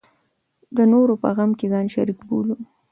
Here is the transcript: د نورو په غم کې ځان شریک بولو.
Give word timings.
د 0.75 0.79
نورو 0.93 1.13
په 1.21 1.29
غم 1.35 1.51
کې 1.59 1.65
ځان 1.73 1.85
شریک 1.93 2.19
بولو. 2.27 2.55